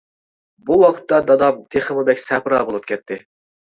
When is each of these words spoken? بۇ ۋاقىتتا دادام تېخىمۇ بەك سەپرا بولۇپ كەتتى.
بۇ 0.69 0.77
ۋاقىتتا 0.85 1.21
دادام 1.29 1.63
تېخىمۇ 1.79 2.09
بەك 2.11 2.25
سەپرا 2.27 2.67
بولۇپ 2.69 2.93
كەتتى. 2.93 3.25